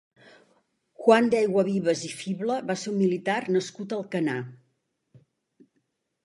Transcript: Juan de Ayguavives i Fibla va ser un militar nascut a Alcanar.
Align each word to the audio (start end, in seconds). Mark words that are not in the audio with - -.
Juan 1.01 1.27
de 1.33 1.37
Ayguavives 1.41 2.01
i 2.07 2.09
Fibla 2.21 2.55
va 2.71 2.77
ser 2.85 2.89
un 2.93 2.97
militar 3.03 3.37
nascut 3.57 3.95
a 3.95 4.01
Alcanar. 4.03 4.41